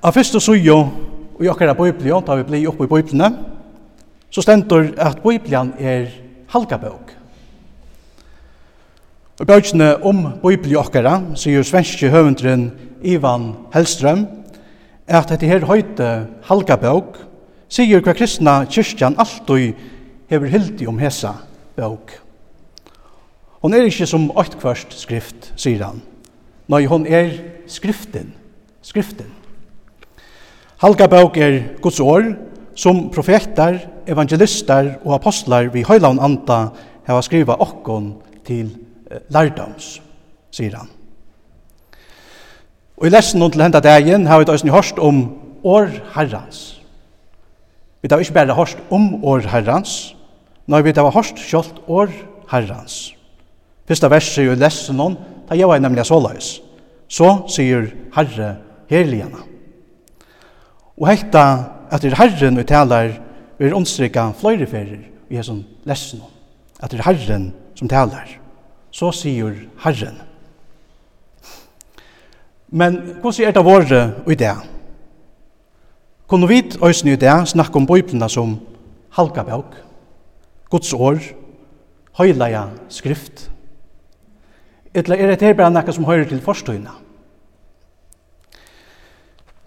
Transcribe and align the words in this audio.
Av 0.00 0.14
fyrste 0.16 0.40
sujo 0.40 0.76
i 1.44 1.48
okkara 1.52 1.74
bøyblio, 1.76 2.22
da 2.24 2.38
vi 2.38 2.44
blir 2.48 2.68
oppe 2.70 2.86
i 2.86 2.88
bøyblene, 2.88 3.28
så 4.32 4.40
stendur 4.40 4.86
at 4.96 5.18
bøyblian 5.20 5.74
er 5.76 6.06
halkabøk. 6.54 7.10
Og 9.40 9.48
bøyblina 9.48 9.90
om 10.08 10.22
bøyblio 10.40 10.80
okkara, 10.80 11.18
sier 11.36 11.66
svenske 11.68 12.08
høvendren 12.12 12.70
Ivan 13.04 13.50
Hellström, 13.74 14.24
at 15.04 15.28
dette 15.28 15.48
her 15.50 15.66
høyte 15.68 16.08
halkabøk, 16.48 17.18
sier 17.68 18.00
hva 18.00 18.14
kristna 18.16 18.54
kyrkjan 18.72 19.18
alltid 19.20 19.82
hever 20.32 20.52
hildi 20.54 20.88
om 20.88 21.00
hesa 21.02 21.34
bøk. 21.76 22.14
Hon 23.60 23.76
er 23.76 23.84
ikkje 23.84 24.08
som 24.08 24.30
åttkvørst 24.32 24.96
skrift, 24.96 25.50
sier 25.60 25.84
han. 25.84 26.00
Nei, 26.72 26.86
hon 26.88 27.04
er 27.04 27.34
skriften, 27.68 28.32
skriften. 28.80 29.28
Halga 30.80 31.10
bøk 31.12 31.34
er 31.36 31.58
Guds 31.84 31.98
år, 32.00 32.30
som 32.72 33.10
profetar, 33.12 33.74
evangelistar 34.08 34.94
og 35.04 35.18
apostlar 35.18 35.66
vi 35.74 35.82
høylaun 35.84 36.20
anda 36.24 36.70
hava 37.04 37.20
skriva 37.20 37.58
okkon 37.60 38.14
til 38.48 38.70
lærdoms, 39.28 39.98
sier 40.48 40.78
han. 40.78 40.88
Og 42.96 43.10
i 43.10 43.12
lesen 43.12 43.44
til 43.44 43.60
henda 43.60 43.82
dagen 43.84 44.24
har 44.24 44.40
vi 44.40 44.48
da 44.48 44.56
eisen 44.56 44.72
hørt 44.72 44.96
om 44.96 45.20
år 45.68 45.92
herrans. 46.14 46.80
Vi 48.00 48.08
har 48.08 48.24
ikke 48.24 48.38
bare 48.38 48.56
hørt 48.56 48.80
om 48.88 49.20
år 49.20 49.44
herrans, 49.52 50.14
når 50.64 50.88
vi 50.88 50.96
har 50.96 51.12
hørt 51.12 51.44
kjølt 51.44 51.84
år 51.88 52.08
herrans. 52.54 53.12
Fyrsta 53.84 54.08
verset 54.08 54.48
i 54.48 54.56
lesen, 54.56 55.04
da 55.44 55.60
gjør 55.60 55.76
jeg 55.76 55.84
nemlig 55.84 56.08
såleis. 56.08 56.56
Så 57.10 57.36
sier 57.52 57.90
Herre 58.16 58.54
herligene. 58.88 59.49
Og 61.00 61.08
hekta 61.08 61.44
at 61.90 62.02
det 62.02 62.12
er 62.12 62.20
Herren 62.20 62.58
vi 62.60 62.66
talar 62.68 63.14
vi 63.58 63.68
er 63.68 63.76
ondstrykka 63.76 64.30
fløyre 64.40 64.66
ferir 64.68 65.00
i 65.28 65.36
hesson 65.36 65.64
lesson. 65.84 66.22
At 66.80 66.92
det 66.92 67.00
er 67.00 67.08
Herren 67.10 67.50
som 67.76 67.88
talar. 67.88 68.28
Så 68.90 69.10
sier 69.12 69.56
Herren. 69.84 70.16
Men 72.70 72.96
hva 73.20 73.32
er 73.42 73.52
det 73.52 73.64
våre 73.66 74.00
i 74.30 74.38
det? 74.38 74.54
Kunne 76.30 76.48
vi 76.48 76.62
øyne 76.78 77.12
i 77.12 77.20
det 77.20 77.36
snakke 77.48 77.76
om 77.76 77.86
bøyplene 77.86 78.28
som 78.30 78.60
halkabauk, 79.16 79.74
Guds 80.70 80.92
år, 80.94 81.18
høyleia 82.14 82.68
skrift, 82.88 83.50
Etla 84.94 85.14
er 85.14 85.30
det 85.30 85.42
her 85.42 85.54
bare 85.54 85.70
nekka 85.70 85.92
som 85.94 86.04
høyrer 86.04 86.26
til 86.26 86.40
forstøyna. 86.42 86.90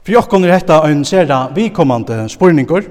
For 0.03 0.11
jokkon 0.11 0.43
er 0.43 0.57
hetta 0.57 0.81
ein 0.83 1.05
sera 1.07 1.45
vikommande 1.55 2.25
spurningur, 2.27 2.83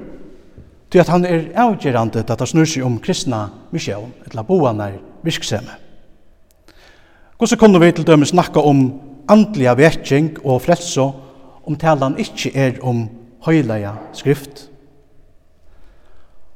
til 0.89 1.01
at 1.01 1.11
han 1.13 1.27
er 1.29 1.51
avgerande 1.61 2.23
at 2.25 2.31
det 2.41 2.47
snur 2.49 2.69
seg 2.69 2.87
om 2.87 2.97
kristna 3.05 3.51
misjøen, 3.73 4.15
etla 4.25 4.45
boanar 4.49 4.95
virksemme. 5.25 5.77
Hvordan 7.37 7.61
kunne 7.61 7.81
vi 7.83 7.91
til 7.93 8.07
dømes 8.09 8.33
snakka 8.33 8.65
om 8.65 8.81
andliga 9.29 9.75
vekking 9.77 10.39
og 10.41 10.63
frelso 10.65 11.11
om 11.69 11.77
talan 11.77 12.17
ikkje 12.17 12.53
er 12.57 12.81
om 12.81 13.05
høyleia 13.45 13.93
skrift? 14.17 14.71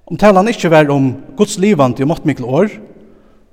Om 0.09 0.17
talan 0.17 0.49
ikkje 0.49 0.73
var 0.73 0.89
om 0.95 1.11
Guds 1.37 1.59
livande 1.61 2.05
og 2.05 2.15
måttmikkel 2.15 2.49
år, 2.49 2.73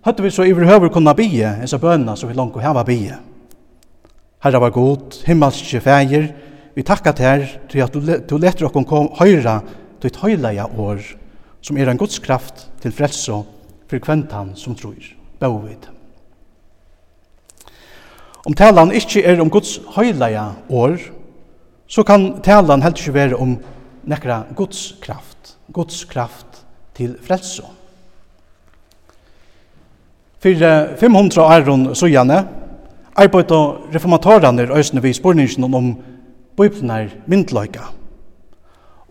høyde 0.07 0.23
vi 0.23 0.31
så 0.31 0.47
iverhøver 0.47 0.91
kunna 0.93 1.11
bie, 1.17 1.51
ensa 1.59 1.81
bøna 1.83 2.15
som 2.15 2.31
vi 2.31 2.39
langt 2.39 2.55
hava 2.63 2.83
bie. 2.87 3.19
Herra 4.43 4.59
var 4.59 4.71
god, 4.75 5.19
himmelske 5.27 5.83
feir, 5.83 6.31
vi 6.75 6.83
takkar 6.83 7.13
til 7.17 7.47
til 7.69 7.83
at 7.83 7.93
du 8.29 8.37
letter 8.37 8.65
okkom 8.65 8.85
kom 8.85 9.11
høyra 9.19 9.61
til 10.01 10.09
et 10.11 10.21
høyleia 10.21 10.65
år 10.65 11.01
som 11.63 11.77
er 11.77 11.89
en 11.89 11.97
godskraft 11.97 12.67
til 12.83 12.91
frelse 12.91 13.43
for 13.87 14.03
kventan 14.03 14.51
som 14.55 14.75
tror, 14.75 14.99
bøvid. 15.39 15.87
Om 18.43 18.55
talan 18.59 18.91
ikkje 18.91 19.23
er 19.23 19.39
om 19.39 19.51
Guds 19.51 19.77
høyleia 19.95 20.49
år, 20.67 20.97
så 21.87 22.03
kan 22.03 22.41
talan 22.43 22.83
helst 22.83 22.99
ikkje 22.99 23.13
være 23.15 23.39
om 23.39 23.55
nekra 24.03 24.41
Guds 24.55 24.97
kraft, 25.01 25.55
Guds 25.71 26.03
kraft 26.09 26.65
til 26.97 27.15
frelse. 27.23 27.63
For 30.43 30.97
500 30.99 31.39
æron 31.39 31.93
sujane, 31.95 32.41
arbeid 33.15 33.51
og 33.55 33.93
reformatorene 33.93 34.65
er 34.65 34.75
øysene 34.75 35.01
vi 35.01 35.13
spurningen 35.13 35.73
om 35.73 35.93
bøyplenar 36.57 37.11
myndløyga. 37.27 37.89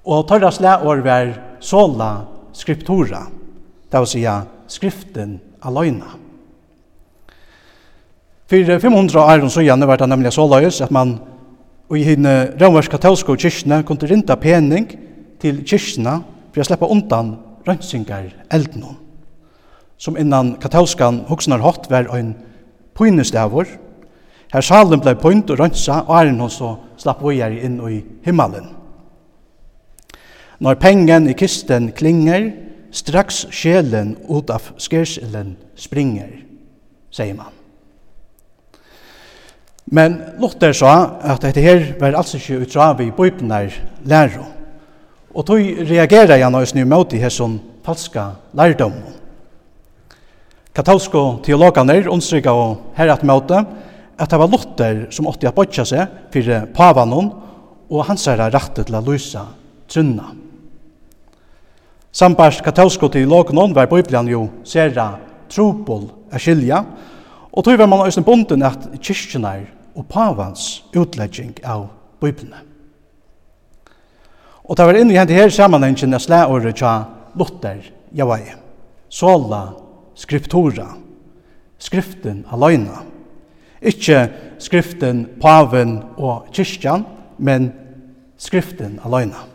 Og 0.04 0.26
tørra 0.28 0.50
slæår 0.50 1.02
var 1.04 1.32
sola 1.60 2.10
skriptura, 2.52 3.26
det 3.92 4.00
vil 4.00 4.10
sija 4.10 4.40
skriften 4.68 5.40
aløyna. 5.62 6.18
For 8.50 8.78
500 8.78 9.20
år 9.20 9.48
siden 9.48 9.86
var 9.88 9.96
det 9.96 10.08
nemlig 10.08 10.32
så 10.32 10.46
løys 10.46 10.80
at 10.80 10.90
man 10.90 11.18
i 11.96 12.02
henne 12.04 12.52
romersk-katolske 12.60 13.36
kyrkene 13.36 13.82
kunne 13.82 14.08
rinta 14.08 14.34
pening 14.36 14.90
til 15.40 15.62
kyrkene 15.64 16.18
for 16.52 16.60
å 16.60 16.66
slippe 16.66 16.88
undan 16.88 17.36
rønsingar 17.66 18.30
eldnum. 18.52 18.98
Som 19.96 20.16
innan 20.18 20.56
katolskan 20.60 21.22
hoksnar 21.28 21.62
hatt 21.62 21.88
var 21.90 22.10
ein 22.12 22.34
poinestavur, 22.98 23.68
Her 24.52 24.64
salen 24.64 25.00
blei 25.00 25.14
pynt 25.16 25.50
og 25.50 25.60
rønsa, 25.62 26.02
og 26.06 26.18
er 26.18 26.32
hon 26.32 26.50
så 26.52 26.74
slapp 27.00 27.22
vågjere 27.24 27.62
inn 27.64 27.78
i 27.88 28.02
himmelen. 28.26 28.68
Når 30.62 30.78
pengen 30.78 31.30
i 31.30 31.34
kisten 31.34 31.90
klinger, 31.96 32.50
straks 32.92 33.46
sjelen 33.50 34.14
ut 34.28 34.52
av 34.52 34.68
skerselen 34.76 35.56
springer, 35.80 36.28
sier 37.10 37.34
man. 37.34 37.50
Men 39.92 40.18
Luther 40.40 40.76
sa 40.76 41.18
at 41.32 41.42
dette 41.42 41.64
her 41.64 41.82
var 42.00 42.14
altså 42.16 42.38
ikke 42.38 42.66
utrav 42.66 43.00
i 43.02 43.10
bøypner 43.12 43.72
lærer. 44.08 44.44
Og 45.32 45.46
tog 45.48 45.58
reagerer 45.88 46.36
jeg 46.36 46.52
når 46.52 46.68
jeg 46.68 46.86
mot 46.88 47.12
i 47.12 47.20
hesson 47.20 47.58
falska 47.84 48.28
lærdom. 48.54 48.94
Katolsko 50.72 51.42
teologene 51.44 51.98
understryker 52.08 52.50
og 52.50 52.92
her 52.96 53.12
at 53.12 53.24
møte, 53.24 53.64
at 54.22 54.30
det 54.30 54.38
var 54.38 54.50
Luther 54.50 55.06
som 55.10 55.26
åtte 55.26 55.48
at 55.50 55.56
bodja 55.56 55.84
seg 55.88 56.30
for 56.30 56.68
pavanon 56.76 57.32
og 57.90 58.06
hans 58.06 58.28
herre 58.30 58.48
rettet 58.54 58.86
til 58.86 58.96
å 58.96 59.02
lyse 59.04 59.42
trunna. 59.90 60.30
Sambars 62.12 62.60
katolsko 62.62 63.08
til 63.08 63.26
lågnon 63.28 63.74
var 63.74 63.90
Bibelen 63.90 64.28
jo 64.30 64.46
sera 64.68 65.14
trupol 65.50 66.06
a 66.32 66.40
skilja, 66.40 66.82
og 67.52 67.64
tog 67.64 67.78
var 67.80 67.88
man 67.88 68.04
også 68.06 68.22
bonden 68.24 68.64
at 68.64 68.84
kyrkjenar 69.00 69.64
og 69.96 70.06
pavans 70.08 70.84
utlegging 70.96 71.56
av 71.64 71.88
Bibelen. 72.20 72.68
Og 74.62 74.78
det 74.78 74.86
var 74.86 74.96
inne 74.96 75.16
i 75.16 75.36
her 75.36 75.50
sammenhengen 75.52 76.14
av 76.14 76.22
slæåret 76.22 76.78
tja 76.78 76.92
Luther, 77.36 77.80
Javai, 78.14 78.54
Sola, 79.08 79.72
Skriptura, 80.14 80.86
Skriften 81.82 82.44
alene. 82.52 83.11
Ikke 83.82 84.28
skriften, 84.62 85.26
paven 85.42 85.98
og 86.16 86.46
kyrkjan, 86.54 87.04
men 87.38 87.72
skriften 88.38 89.00
alene. 89.06 89.48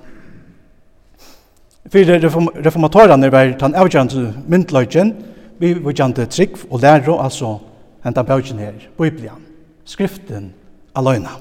Fyrir 1.87 2.19
reformatorene 2.65 3.31
var 3.31 3.53
den 3.59 3.75
avgjørende 3.79 4.33
myndløgjen, 4.47 5.13
vi 5.57 5.73
vujande 5.73 6.27
trygg 6.29 6.59
og 6.69 6.81
lærer, 6.83 7.15
altså 7.15 7.55
hentan 8.03 8.25
bøgjen 8.27 8.59
her, 8.59 8.75
Bibelen, 8.97 9.45
skriften 9.85 10.51
alene. 10.95 11.31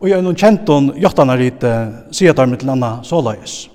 Og 0.00 0.08
jeg 0.08 0.16
er 0.16 0.24
noen 0.24 0.38
kjenton 0.38 0.94
jottana 0.96 1.34
rite 1.36 1.70
sier 2.16 2.32
der 2.32 2.48
mitt 2.48 2.62
landa 2.64 3.02
såløyes. 3.04 3.66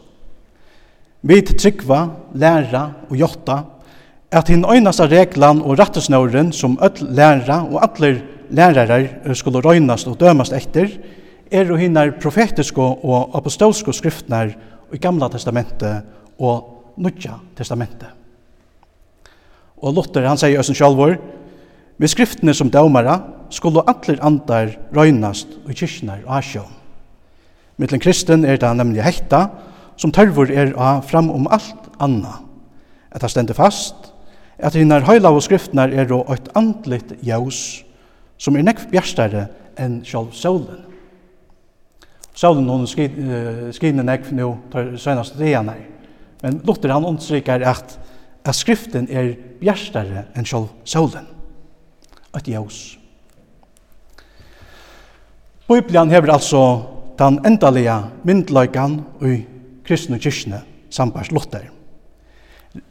Vi 1.25 1.37
tryggva, 1.45 1.99
læra 2.33 2.87
og 3.09 3.17
jotta 3.19 3.59
at 4.35 4.49
hinn 4.51 4.65
øynast 4.67 4.99
av 4.99 5.13
reglan 5.13 5.61
og 5.63 5.77
rattesnøren 5.79 6.49
som 6.51 6.75
öll 6.83 7.05
læra 7.15 7.61
og 7.63 7.79
allir 7.85 8.17
lærarar 8.51 9.33
skulle 9.33 9.61
røynast 9.63 10.09
og 10.11 10.17
dømast 10.19 10.53
etter, 10.53 10.89
er 11.51 11.69
og 11.71 11.79
hinnar 11.79 12.17
profetiske 12.19 12.81
og 12.81 13.35
apostolske 13.37 13.93
skriftnar 13.93 14.51
i 14.91 14.99
Gamla 14.99 15.29
testamentet 15.31 16.03
og 16.39 16.97
Nudja 16.97 17.37
testamentet. 17.55 18.09
Og 19.79 19.95
Luther, 19.95 20.25
han 20.27 20.39
sier 20.39 20.59
Østen 20.59 20.75
Sjálvor, 20.75 21.15
med 21.97 22.11
skriftene 22.11 22.53
som 22.53 22.71
dømara 22.71 23.21
skulle 23.53 23.83
allir 23.87 24.19
andar 24.25 24.73
røynast 24.95 25.53
og 25.63 25.71
kyrknar 25.71 26.25
og 26.25 26.33
asjå. 26.41 26.65
Mittlen 27.79 28.03
kristen 28.03 28.43
er 28.43 28.59
det 28.59 28.73
nemlig 28.75 29.03
hekta, 29.03 29.47
som 29.95 30.11
tørvor 30.11 30.51
er 30.51 30.73
av 30.75 31.05
fram 31.07 31.29
om 31.31 31.47
alt 31.47 31.87
anna. 32.03 32.41
At 33.15 33.23
han 33.23 33.31
stender 33.31 33.55
fast, 33.55 34.11
at 34.59 34.75
hinar 34.75 35.03
og 35.29 35.43
skriftnar 35.43 35.91
er 35.91 36.11
og 36.13 36.31
eit 36.31 36.49
andlit 36.55 37.15
jaus 37.23 37.83
som 38.37 38.55
er 38.55 38.63
nekv 38.63 38.89
bjerstare 38.91 39.47
enn 39.79 40.01
sjálf 40.05 40.35
solen. 40.35 40.83
Solen 42.35 42.67
hon 42.69 42.87
skine 42.87 44.03
nekv 44.03 44.31
nu 44.35 44.49
tar 44.71 44.95
senaste 44.99 45.39
degene, 45.39 45.75
men 46.43 46.59
Luther 46.67 46.91
han 46.91 47.07
understryker 47.07 47.63
at, 47.67 47.97
at 48.43 48.55
skriften 48.55 49.07
er 49.09 49.33
bjerstare 49.61 50.27
enn 50.35 50.47
sjálf 50.47 50.73
solen. 50.83 51.27
Eit 52.35 52.51
jaus. 52.51 52.97
Bibelen 55.65 56.11
hever 56.11 56.35
altså 56.35 56.61
den 57.17 57.39
endalige 57.47 57.95
myndløykan 58.27 58.99
i 59.23 59.37
kristne 59.87 60.19
kyrkene, 60.19 60.59
sambars 60.91 61.31
Luther. 61.31 61.71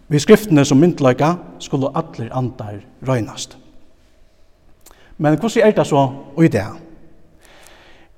Vi 0.08 0.20
skriftene 0.20 0.64
som 0.64 0.80
myndleika 0.80 1.34
skulle 1.62 1.92
atler 1.96 2.32
andar 2.32 2.80
røynast. 3.06 3.56
Men 5.18 5.38
hvordan 5.38 5.62
er 5.66 5.72
det 5.76 5.86
så 5.86 6.04
i 6.42 6.48
det? 6.48 6.66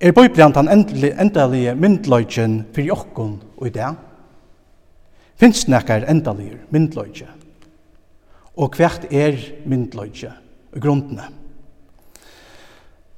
Er 0.00 0.12
Bibelen 0.12 0.52
den 0.52 0.68
endelige, 0.68 1.14
endelige 1.80 2.64
for 2.74 2.80
jokken 2.80 3.40
i 3.64 3.70
det? 3.70 3.94
Finns 5.36 5.68
nekkar 5.68 6.04
endelige 6.08 6.58
myndleikje? 6.70 7.28
Og 8.56 8.76
hvert 8.76 9.04
er 9.12 9.36
myndleikje 9.66 10.32
i 10.76 10.80
grunnene? 10.80 11.28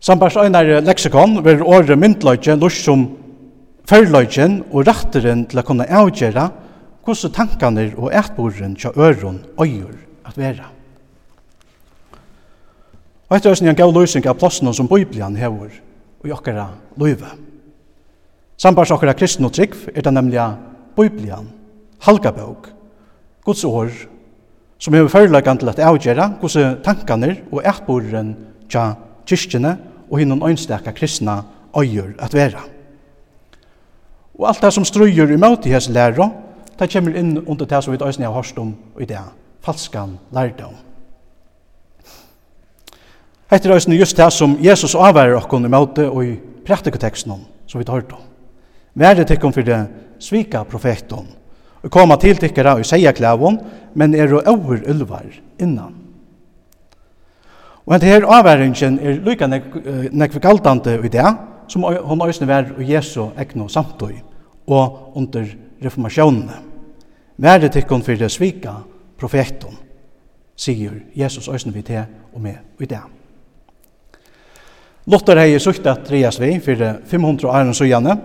Sambars 0.01 0.37
einar 0.39 0.81
leksikon 0.87 1.41
ver 1.43 1.63
orðið 1.63 1.99
myndleikje 1.99 2.55
lust 2.59 2.85
som 2.87 3.09
førleikjen 3.89 4.61
og 4.71 4.87
ratteren 4.87 5.47
til 5.51 5.59
å 5.59 5.67
kunne 5.67 5.87
avgjøre 5.91 6.45
hvordan 7.09 7.33
tankene 7.33 7.93
og 7.97 8.13
ætborren 8.13 8.77
til 8.77 8.91
øren 8.97 9.45
øyer 9.61 9.97
at 10.27 10.37
vera. 10.37 10.69
Og 13.29 13.37
etter 13.37 13.51
høysen 13.51 13.67
er 13.67 13.75
en 13.75 13.81
gav 13.81 13.93
løsning 13.93 14.27
av 14.29 14.39
plassene 14.41 14.73
som 14.75 14.89
Bibelen 14.89 15.37
hever 15.37 15.73
og 16.23 16.29
jokkere 16.29 16.69
løyve. 17.01 17.33
Sambars 18.59 18.91
okkara 18.91 19.15
kristne 19.17 19.49
og 19.49 19.55
trygg 19.55 19.77
er 19.95 20.03
det 20.03 20.13
nemlig 20.13 20.45
Bibelen, 20.97 21.51
halgabøk, 22.03 22.73
Guds 23.45 23.65
år, 23.65 23.93
som 24.79 24.95
hever 24.95 25.09
førelagan 25.09 25.59
til 25.59 25.69
at 25.69 25.79
avgjøre 25.79 26.33
hvordan 26.41 26.81
tankene 26.85 27.37
og 27.53 27.63
ætborren 27.65 28.35
til 28.69 28.97
kyrkjene 29.29 29.77
og 30.11 30.19
hinnom 30.19 30.43
øynstaka 30.43 30.93
kristna 30.93 31.43
øyer 31.77 32.17
at 32.19 32.35
vera. 32.35 32.65
Og 34.39 34.49
alt 34.49 34.63
det 34.63 34.73
som 34.73 34.85
strøyer 34.85 35.37
møte 35.37 35.69
i 35.69 35.73
hans 35.73 35.89
lærer, 35.89 36.48
det 36.79 36.93
kommer 36.93 37.17
inn 37.17 37.39
under 37.47 37.67
det 37.67 37.83
som 37.85 37.93
vi 37.93 37.99
øyne 37.99 38.27
har 38.27 38.35
hørt 38.35 38.59
om 38.59 38.75
i 39.01 39.05
det, 39.05 39.23
falskan 39.65 40.19
lærdom. 40.33 40.75
Hette 43.51 43.69
er 43.69 43.95
just 43.97 44.17
det 44.17 44.33
som 44.33 44.59
Jesus 44.61 44.95
avværer 44.95 45.39
okkon 45.39 45.65
i 45.65 45.69
møte 45.73 46.05
og 46.11 46.25
i 46.25 46.35
praktikoteksten 46.67 47.47
som 47.67 47.79
vi 47.79 47.85
tar 47.85 47.95
hørt 47.95 48.13
om. 48.13 48.21
Være 48.95 49.25
tikkum 49.25 49.53
for 49.53 49.63
det 49.63 49.87
svika 50.21 50.65
profeton, 50.65 51.27
og 51.83 51.91
koma 51.91 52.17
til 52.17 52.37
tikkara 52.37 52.77
og 52.77 52.87
seia 52.87 53.13
klævon, 53.13 53.59
men 53.95 54.15
er 54.15 54.35
og 54.35 54.47
over 54.47 54.83
ulvar 54.91 55.25
innan. 55.59 55.95
Og 57.87 57.95
at 57.95 58.03
her 58.03 58.27
avværingen 58.27 58.99
er 59.01 59.21
lykka 59.25 59.47
nekvikaldande 60.13 60.99
i 61.05 61.09
det, 61.09 61.35
som 61.69 61.83
hon 61.83 62.23
øyne 62.23 62.47
vær 62.47 62.73
og 62.77 62.85
Jesu 62.85 63.31
egnu 63.39 63.69
samtøy 63.69 64.21
og 64.67 65.17
under 65.17 65.47
reformasjonene. 65.85 66.68
Være 67.39 67.69
tikkun 67.71 68.03
fyrir 68.03 68.25
det 68.25 68.33
svika 68.35 68.73
profeton, 69.19 69.77
sier 70.59 70.97
Jesus 71.15 71.47
òsne 71.49 71.71
vi 71.75 71.85
til 71.87 72.03
og 72.35 72.41
med 72.43 72.83
i 72.83 72.87
det. 72.91 73.03
Luther 75.07 75.39
hei 75.39 75.59
sukt 75.63 75.87
at 75.87 76.03
drejas 76.09 76.41
vi 76.41 76.57
fyrir 76.61 76.99
500 77.07 77.47
åren 77.47 77.75
sujane, 77.75 78.17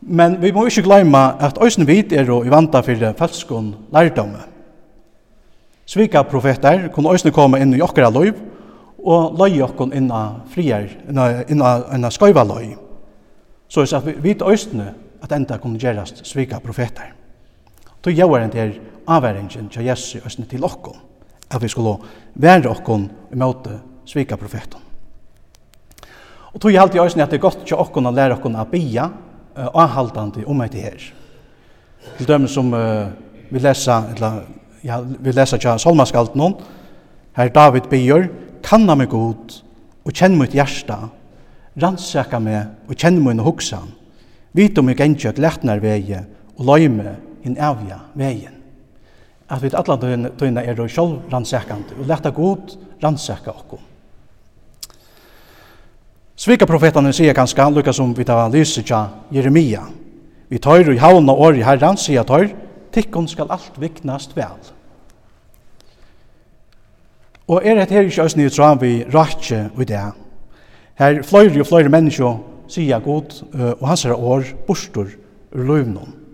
men 0.00 0.38
vi 0.42 0.52
må 0.54 0.68
ikkje 0.68 0.84
gleyma 0.86 1.24
at 1.42 1.58
òsne 1.58 1.86
vi 1.86 1.98
er 2.14 2.30
og 2.30 2.46
i 2.46 2.52
vanta 2.52 2.80
fyrir 2.86 3.16
falskon 3.18 3.74
lærdomme. 3.92 4.44
Svika 5.86 6.22
profeter 6.22 6.88
kunne 6.94 7.10
òsne 7.10 7.34
komme 7.34 7.58
inn 7.60 7.74
i 7.74 7.82
okkara 7.82 8.10
loiv 8.10 8.38
og 9.02 9.34
løy 9.38 9.60
okkon 9.66 9.92
inna 9.92 10.22
friar, 10.54 10.86
inna, 11.08 11.42
inna, 11.48 11.74
inna 11.94 12.10
skøyva 12.10 12.46
løy. 12.46 12.76
Så 13.68 13.82
at 13.82 14.06
vi 14.06 14.14
vet 14.22 14.46
òsne 14.46 14.92
at 15.22 15.32
enda 15.32 15.58
kunne 15.58 15.78
gjerast 15.78 16.22
svika 16.26 16.62
profeter. 16.62 17.15
Då 18.06 18.12
gjør 18.14 18.38
han 18.38 18.52
til 18.54 18.76
avværingen 19.10 19.68
til 19.68 19.86
Jesu 19.88 20.20
og 20.22 20.30
til 20.30 20.64
okkon, 20.64 20.98
at 21.50 21.62
vi 21.62 21.68
skulle 21.68 21.96
være 22.34 22.70
okkon 22.70 23.08
i 23.32 23.36
møte 23.36 23.80
svika 24.06 24.36
profeten. 24.36 24.78
Og 26.54 26.60
tog 26.60 26.70
jeg 26.70 26.80
alltid 26.82 27.00
øyne 27.00 27.22
at 27.22 27.30
det 27.30 27.40
er 27.40 27.42
godt 27.42 27.66
til 27.66 27.76
okkon 27.76 28.06
å 28.06 28.14
lære 28.14 28.38
okkon 28.38 28.54
å 28.54 28.64
bia 28.70 29.08
og 29.56 29.82
anhaltande 29.82 30.46
om 30.46 30.62
etter 30.62 30.86
her. 30.86 31.02
Til 32.16 32.30
dømme 32.30 32.48
som 32.48 32.70
uh, 32.72 33.10
vi 33.50 33.58
lesa, 33.58 33.98
eller, 34.14 34.44
ja, 34.86 35.00
vi 35.02 35.34
lesa 35.34 35.58
til 35.58 35.82
Salmaskalt 35.82 36.38
noen, 36.38 36.54
her 37.34 37.50
David 37.50 37.90
bier, 37.90 38.30
kanna 38.62 38.94
meg 38.94 39.10
god 39.10 39.58
og 40.06 40.14
kjenn 40.14 40.38
mitt 40.38 40.54
hjärsta, 40.54 41.08
rannsaka 41.82 42.38
meg 42.38 42.86
og 42.86 42.94
kjenn 42.94 43.18
min 43.24 43.42
hoksan, 43.42 43.90
vit 44.54 44.78
om 44.78 44.94
jeg 44.94 45.02
gengje 45.02 45.34
at 45.34 45.42
lertnar 45.42 45.82
vei 45.82 46.22
og 46.54 46.68
løy 46.70 46.86
meg 46.86 47.16
en 47.46 47.58
avja 47.58 48.00
vegin. 48.14 48.54
At 49.48 49.62
vi 49.62 49.70
alla 49.70 49.96
døgna 49.96 50.62
er 50.62 50.80
og 50.80 50.90
sjálf 50.90 51.30
rannsakande, 51.32 51.94
og 52.00 52.08
leta 52.08 52.32
god 52.34 52.74
rannsaka 53.02 53.52
okko. 53.54 53.78
Svika 56.36 56.66
profetane 56.68 57.14
sier 57.16 57.34
ganske 57.34 57.68
lukka 57.72 57.94
som 57.96 58.12
vi 58.14 58.24
tar 58.24 58.50
lyse 58.52 58.82
tja 58.82 59.06
Jeremia. 59.32 59.86
Vi 60.48 60.58
tar 60.58 60.90
i 60.90 60.98
havna 60.98 61.32
år 61.32 61.56
i 61.56 61.62
herran, 61.64 61.96
sier 61.96 62.26
tar, 62.26 62.50
tikkun 62.92 63.28
skal 63.28 63.50
alt 63.50 63.78
viknast 63.80 64.36
vel. 64.36 64.58
Og 67.46 67.62
er 67.62 67.78
et 67.78 67.90
her 67.94 68.04
ikke 68.08 68.26
òsni 68.26 68.48
i 68.48 68.50
tråd 68.50 68.82
vi 68.82 68.92
rakje 69.14 69.68
og 69.72 69.82
i 69.84 69.88
det. 69.88 70.02
Her 70.98 71.22
fløyre 71.22 71.62
og 71.62 71.68
fløyre 71.70 71.92
menneskje 71.94 72.34
sier 72.68 73.00
god 73.00 73.36
og 73.78 73.88
hans 73.88 74.02
her 74.04 74.18
år 74.18 74.48
bostur 74.66 75.06
ur 75.54 75.62
løvnum 75.62 76.25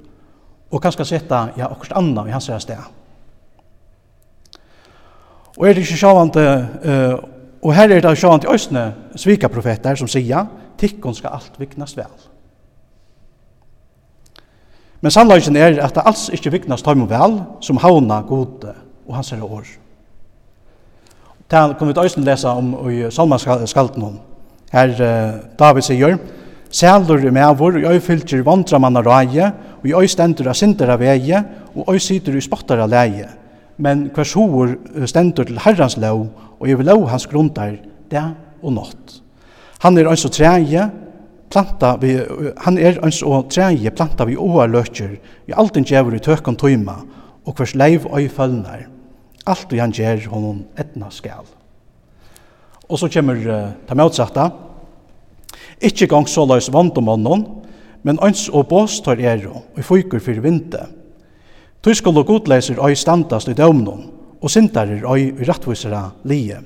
og 0.73 0.81
kanskje 0.81 1.05
sette 1.05 1.39
ja, 1.59 1.69
akkurat 1.69 1.99
annet 2.01 2.29
i 2.31 2.35
hans 2.35 2.49
sted. 2.65 2.81
Og 5.59 5.69
er 5.69 5.77
det 5.77 5.85
ikke 5.85 6.01
sjåvante, 6.01 6.45
uh, 6.85 7.17
og 7.63 7.75
her 7.77 7.93
er 7.93 8.01
det 8.01 8.17
sjåvante 8.19 8.49
i 8.49 8.55
østene 8.55 8.87
svika 9.21 9.51
profeter 9.53 9.99
som 10.01 10.09
sier, 10.09 10.49
tikkun 10.81 11.15
skal 11.15 11.37
alt 11.37 11.61
viknast 11.61 11.99
vel. 12.01 12.13
Men 15.03 15.13
sannløysen 15.13 15.59
er 15.59 15.77
at 15.83 15.95
det 15.95 16.07
alls 16.07 16.29
ikke 16.33 16.55
viknast 16.55 16.87
tøymo 16.87 17.09
vel, 17.11 17.41
som 17.61 17.81
hauna 17.83 18.23
gode 18.27 18.73
og 19.07 19.17
hans 19.19 19.33
herre 19.35 19.45
år. 19.45 19.67
Det 21.53 21.65
kan 21.77 21.89
vi 21.89 22.01
østene 22.01 22.25
lese 22.25 22.49
om 22.49 22.73
i 22.89 23.11
salmanskalten 23.13 24.07
om. 24.09 24.21
Her 24.73 24.95
uh, 24.97 25.43
David 25.59 25.85
sier, 25.85 26.17
Sælur 26.73 27.21
i 27.21 27.31
mevor, 27.31 27.75
og 27.77 27.83
jeg 27.83 28.03
fylgjer 28.03 28.43
vandramanna 28.47 29.03
ræje, 29.05 29.51
vi 29.83 29.95
oi 29.95 30.07
stendur 30.11 30.51
av 30.51 30.59
synder 30.59 30.95
av 30.95 31.03
vege, 31.03 31.43
og 31.75 31.89
oi 31.91 31.99
sitter 32.03 32.37
i 32.37 32.43
spottar 32.45 32.83
av 32.83 32.91
leie. 32.93 33.29
Men 33.83 34.09
hvers 34.15 34.35
hovor 34.39 34.77
stendur 35.11 35.49
til 35.49 35.61
herrans 35.65 35.97
lov, 35.99 36.27
og 36.61 36.69
i 36.69 36.77
vil 36.79 36.87
lov 36.87 37.09
hans 37.11 37.27
grundar, 37.27 37.75
det 38.11 38.25
og 38.63 38.77
nått. 38.77 39.19
Han 39.83 39.99
er 39.99 40.11
øns 40.11 40.25
og 40.29 40.35
treie, 40.37 40.85
planta 41.53 41.97
vi, 42.01 42.15
han 42.65 42.79
er 42.79 43.01
øns 43.03 43.23
og 43.27 43.51
treie, 43.51 43.91
planta 43.91 44.27
vi 44.29 44.39
åa 44.39 44.69
løkjer, 44.71 45.17
vi 45.49 45.57
alltid 45.59 45.89
djevur 45.89 46.15
i 46.15 46.23
tøkken 46.23 46.59
tøyma, 46.61 47.01
og 47.43 47.57
hvers 47.59 47.75
leiv 47.75 48.07
oi 48.07 48.29
følnar. 48.31 48.87
Alt 49.51 49.73
vi 49.73 49.81
han 49.83 49.95
gjer 49.95 50.29
honom 50.31 50.63
etna 50.79 51.11
skal. 51.11 51.49
Og 52.87 53.01
så 53.01 53.09
kommer 53.11 53.41
uh, 53.43 53.73
ta 53.89 53.97
motsatta. 53.99 54.51
Ikkje 55.83 56.07
gong 56.11 56.29
så 56.31 56.45
løys 56.47 56.71
vant 56.71 56.99
om 57.01 57.11
honom, 57.11 57.45
men 58.03 58.19
ans 58.23 58.49
og 58.49 58.69
båstar 58.69 59.21
er 59.21 59.47
og 59.49 59.79
i 59.79 59.83
fyker 59.83 60.21
fyrir 60.21 60.43
vinte. 60.43 60.81
Tøy 61.83 61.95
skal 61.99 62.19
og 62.19 62.27
godleiser 62.27 62.79
øy 62.79 62.95
standast 62.95 63.49
i 63.49 63.55
dømnon, 63.59 64.11
og 64.43 64.51
sindarir 64.51 65.07
øy 65.07 65.33
i 65.41 65.47
rattvisera 65.49 66.11
lije. 66.25 66.61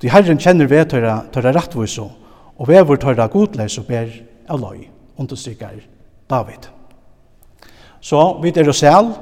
Ty 0.00 0.08
herren 0.08 0.38
kjenner 0.38 0.66
ved 0.66 0.90
tøyra 0.90 1.24
tøyra 1.32 1.52
rattviso, 1.54 2.10
og 2.58 2.68
vevor 2.68 2.96
tøyra 2.96 3.26
godleis 3.26 3.78
og 3.78 3.86
ber 3.86 4.10
av 4.48 4.60
løy, 4.60 4.86
understrykker 5.18 5.82
David. 6.30 6.70
Så 8.00 8.40
vi 8.42 8.52
er 8.56 8.68
og 8.68 8.74
sel, 8.74 9.12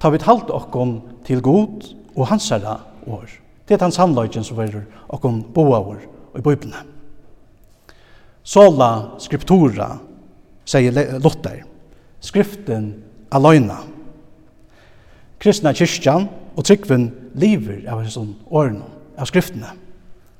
ta 0.00 0.10
vi 0.10 0.18
halt 0.26 0.50
okkom 0.50 1.00
til 1.24 1.40
god 1.40 1.94
og 2.16 2.26
hansara 2.26 2.80
år. 3.06 3.30
Det 3.68 3.74
er 3.74 3.84
hans 3.84 3.96
handløyken 3.96 4.44
som 4.44 4.58
verur 4.58 4.84
okkon 5.08 5.42
boavur 5.54 6.00
og 6.32 6.38
i 6.38 6.42
bøybne. 6.42 6.84
Sola 8.42 9.18
skriptura 9.18 9.98
sier 10.70 10.94
Luther, 11.18 11.64
skriften 12.22 12.92
aløyna. 13.34 13.80
Kristna 15.40 15.72
kyrkjan 15.74 16.28
og 16.54 16.66
tryggven 16.66 17.08
lever 17.40 17.86
av 17.90 18.04
sånn 18.12 18.34
årene, 18.50 18.84
av 19.18 19.28
skriftene, 19.30 19.72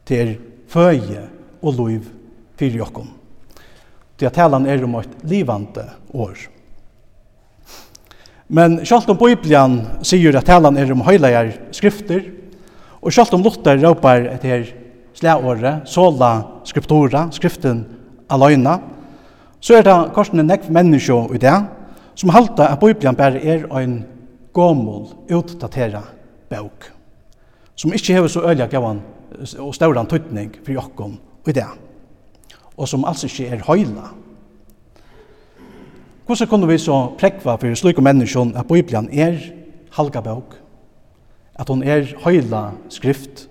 til 0.09 0.37
føje 0.71 1.25
og 1.61 1.77
lov 1.79 2.09
fyrir 2.61 2.83
jokkom. 2.83 3.09
Det 4.21 4.29
at 4.29 4.37
talan 4.37 4.69
er 4.69 4.83
om 4.85 4.99
et 5.01 5.23
livande 5.25 5.87
år. 6.13 6.37
Men 8.51 8.81
sjalt 8.85 9.09
om 9.09 9.17
Bibelen 9.17 9.79
sier 10.05 10.37
at 10.37 10.49
talan 10.51 10.77
er 10.77 10.91
om 10.93 11.05
høyleier 11.07 11.55
skrifter, 11.75 12.27
og 13.01 13.15
sjalt 13.15 13.33
om 13.33 13.45
Luther 13.45 13.81
råpar 13.81 14.27
etter 14.35 14.67
slæåret, 15.17 15.89
sola 15.89 16.33
skriptura, 16.69 17.29
skriften 17.33 17.87
aløyna, 18.29 18.77
så 19.61 19.77
er 19.77 19.85
det 19.85 19.97
korsene 20.17 20.45
nekv 20.47 20.71
menneskje 20.73 21.19
i 21.35 21.41
det, 21.41 21.57
som 22.15 22.33
halda 22.33 22.71
at 22.73 22.81
Bibelen 22.81 23.17
bare 23.17 23.41
er 23.45 23.67
ein 23.77 24.05
gommel, 24.53 25.11
utdatera 25.31 26.03
bøk, 26.51 26.91
som 27.77 27.93
ikkje 27.93 28.17
hever 28.17 28.29
så 28.29 28.43
øyla 28.49 28.67
gavan 28.67 29.03
og 29.59 29.75
stauran 29.75 30.09
tøytning 30.09 30.57
for 30.65 30.73
jokkom 30.73 31.19
i 31.47 31.53
det, 31.53 31.69
og 32.77 32.89
som 32.89 33.05
altså 33.05 33.29
ikkje 33.29 33.47
er 33.47 33.63
høyla. 33.69 34.11
Hvordan 36.27 36.49
kunne 36.49 36.69
vi 36.69 36.79
så 36.79 36.97
prekva 37.19 37.57
for 37.59 37.75
slike 37.75 38.03
menneskjon 38.03 38.57
at 38.57 38.69
Bibelen 38.69 39.09
er 39.13 39.39
halga 39.93 40.21
bøk, 40.21 40.57
at 41.55 41.69
hon 41.69 41.83
er 41.83 42.07
høyla 42.25 42.71
skrift? 42.89 43.49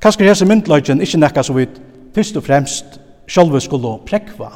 Kanskje 0.00 0.28
hese 0.28 0.46
myndløgjen 0.46 1.00
ikkje 1.02 1.18
nekka 1.18 1.42
så 1.42 1.54
vidt 1.56 1.80
fyrst 2.14 2.36
og 2.36 2.44
fremst 2.46 2.97
sjálfu 3.28 3.60
skulle 3.60 3.98
prekva. 4.06 4.50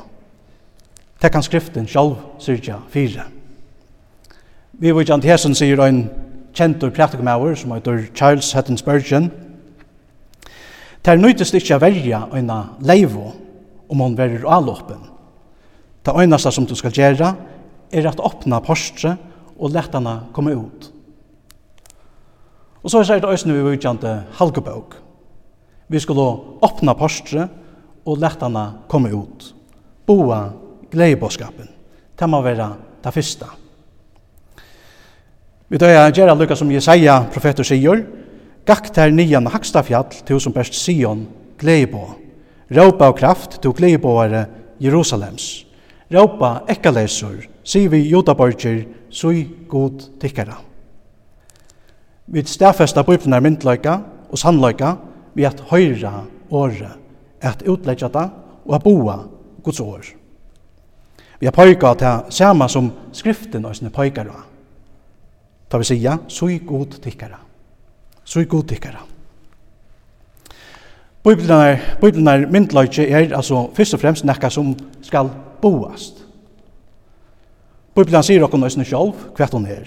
Det 1.23 1.31
kan 1.31 1.43
skriften 1.43 1.87
sjálf 1.87 2.19
syrja 2.43 2.81
fire. 2.91 3.29
Vi 4.73 4.91
vet 4.91 5.05
ikke 5.05 5.15
antihesen 5.15 5.55
sier 5.55 5.81
en 5.85 6.07
kjentur 6.57 6.91
praktikumauer 6.91 7.55
som 7.55 7.73
heter 7.77 8.09
Charles 8.15 8.53
Hatton 8.53 8.79
Spurgeon. 8.81 9.31
Det 11.03 11.13
er 11.13 11.21
nøytest 11.21 11.55
ikke 11.55 11.77
å 11.77 11.83
verja 11.83 12.25
øyna 12.33 12.59
leivo 12.81 13.33
om 13.91 14.01
hon 14.01 14.17
verir 14.19 14.47
alåpen. 14.49 15.05
Det 16.03 16.15
øynasta 16.19 16.51
som 16.51 16.67
du 16.67 16.75
skal 16.75 16.95
gjøre 16.95 17.35
er 17.93 18.09
at 18.09 18.21
åpna 18.21 18.61
postre 18.65 19.17
og 19.59 19.71
leta 19.71 20.01
hana 20.01 20.23
komme 20.33 20.57
ut. 20.57 20.91
Og 22.83 22.91
så 22.91 23.05
er 23.05 23.21
det 23.21 23.31
øyne 23.31 23.55
vi 23.55 23.77
utgjente 23.77 24.23
halgebøk. 24.39 24.97
Vi 25.89 26.01
skulle 26.01 26.27
åpna 26.63 26.95
postre 26.99 27.49
og 28.05 28.21
lett 28.23 28.43
henne 28.43 28.65
komme 28.89 29.13
ut. 29.13 29.53
Boa 30.07 30.45
gleiboskapen. 30.93 31.69
Det 32.19 32.29
må 32.29 32.43
være 32.45 32.69
det 33.03 33.15
første. 33.15 33.47
Vi 35.73 35.81
døy 35.81 35.95
er 35.95 36.13
gjerra 36.13 36.35
lukka 36.37 36.57
som 36.59 36.71
Jesaja 36.71 37.23
profeter 37.33 37.67
sier, 37.67 38.05
Gakk 38.63 38.93
her 38.95 39.11
nian 39.11 39.49
hakstafjall 39.51 40.21
til 40.23 40.39
som 40.39 40.55
best 40.55 40.77
Sion 40.79 41.25
gleibo. 41.59 42.13
Råpa 42.71 43.09
og 43.11 43.17
kraft 43.19 43.57
til 43.63 43.75
gleibåare 43.75 44.45
Jerusalems. 44.81 45.65
Råpa 46.13 46.61
ekkalesur, 46.71 47.41
sier 47.65 47.91
vi 47.91 48.05
judaborger, 48.07 48.85
sui 49.11 49.49
god 49.69 50.05
tikkara. 50.23 50.55
Vi 52.33 52.45
stafesta 52.47 53.03
bøypnar 53.03 53.43
myndløyka 53.43 53.99
og 54.31 54.39
sannløyka 54.39 54.95
vi 55.35 55.49
at 55.49 55.59
høyra 55.73 56.23
året 56.53 57.02
at 57.43 57.63
utleggja 57.69 58.09
det 58.09 58.29
og 58.65 58.75
at 58.75 58.83
boa 58.83 59.19
Guds 59.63 59.81
år. 59.81 60.07
Vi 61.41 61.47
har 61.47 61.53
pojka 61.53 61.95
til 61.99 62.33
samme 62.33 62.69
som 62.69 62.93
skriften 63.13 63.65
og 63.65 63.77
sine 63.77 63.91
pojkar 63.91 64.29
av. 64.31 64.45
Da 65.73 65.79
vi 65.81 65.89
sier, 65.89 66.19
«Sui 66.29 66.61
god 66.67 67.01
tikkara». 67.03 67.41
«Sui 68.25 68.45
god 68.45 68.69
tikkara». 68.69 69.01
Bibelen 71.25 71.51
er, 71.51 71.77
Bibelen 72.01 72.29
er 72.29 72.47
myndløyke 72.51 73.09
er 73.09 73.37
altså 73.37 73.71
først 73.75 73.95
og 73.95 74.01
fremst 74.01 74.25
nekka 74.25 74.49
som 74.51 74.75
skal 75.03 75.31
boast. 75.63 76.25
Bibelen 77.95 78.23
sier 78.23 78.43
okkur 78.43 78.59
nøysene 78.59 78.87
sjálf 78.87 79.29
hva 79.37 79.49
hun 79.53 79.67
er. 79.67 79.87